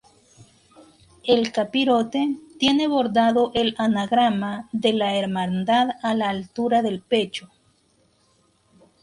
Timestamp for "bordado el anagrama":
2.87-4.67